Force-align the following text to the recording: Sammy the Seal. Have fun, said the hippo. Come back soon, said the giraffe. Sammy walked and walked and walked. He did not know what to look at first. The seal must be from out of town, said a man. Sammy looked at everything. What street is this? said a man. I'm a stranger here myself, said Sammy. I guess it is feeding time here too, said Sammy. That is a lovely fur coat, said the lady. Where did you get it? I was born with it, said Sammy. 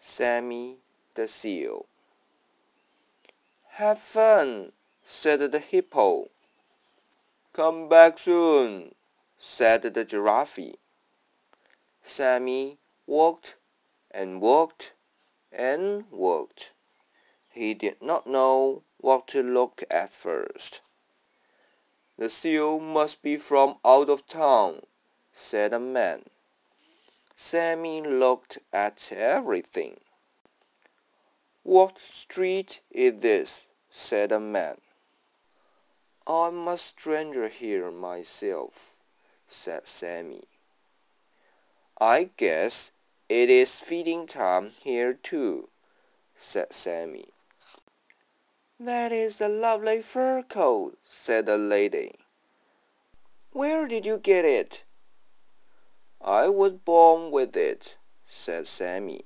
Sammy 0.00 0.76
the 1.14 1.28
Seal. 1.28 1.86
Have 3.72 3.98
fun, 3.98 4.72
said 5.04 5.52
the 5.52 5.58
hippo. 5.58 6.28
Come 7.52 7.88
back 7.88 8.18
soon, 8.18 8.94
said 9.38 9.82
the 9.82 10.04
giraffe. 10.04 10.76
Sammy 12.02 12.78
walked 13.06 13.56
and 14.10 14.40
walked 14.40 14.92
and 15.52 16.04
walked. 16.10 16.72
He 17.48 17.74
did 17.74 18.00
not 18.00 18.26
know 18.26 18.82
what 18.98 19.26
to 19.28 19.42
look 19.42 19.82
at 19.90 20.12
first. 20.12 20.80
The 22.16 22.28
seal 22.28 22.80
must 22.80 23.22
be 23.22 23.36
from 23.36 23.76
out 23.84 24.10
of 24.10 24.26
town, 24.26 24.82
said 25.32 25.72
a 25.72 25.78
man. 25.78 26.24
Sammy 27.40 28.02
looked 28.02 28.58
at 28.72 29.12
everything. 29.12 30.00
What 31.62 31.96
street 31.96 32.80
is 32.90 33.22
this? 33.22 33.66
said 33.88 34.32
a 34.32 34.40
man. 34.40 34.78
I'm 36.26 36.66
a 36.66 36.76
stranger 36.76 37.46
here 37.46 37.92
myself, 37.92 38.96
said 39.46 39.86
Sammy. 39.86 40.48
I 42.00 42.30
guess 42.36 42.90
it 43.28 43.48
is 43.48 43.80
feeding 43.80 44.26
time 44.26 44.72
here 44.82 45.14
too, 45.14 45.68
said 46.36 46.72
Sammy. 46.72 47.28
That 48.80 49.12
is 49.12 49.40
a 49.40 49.48
lovely 49.48 50.02
fur 50.02 50.42
coat, 50.42 50.98
said 51.04 51.46
the 51.46 51.56
lady. 51.56 52.16
Where 53.52 53.86
did 53.86 54.04
you 54.04 54.18
get 54.18 54.44
it? 54.44 54.82
I 56.20 56.48
was 56.48 56.72
born 56.72 57.30
with 57.30 57.56
it, 57.56 57.96
said 58.26 58.66
Sammy. 58.66 59.24